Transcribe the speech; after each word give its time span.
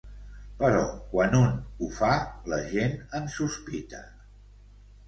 Però 0.61 0.79
quan 1.11 1.37
un 1.41 1.53
ho 1.81 1.91
fa 1.99 2.11
la 2.55 2.61
gent 2.73 2.99
en 3.21 3.31
sospita. 3.39 4.05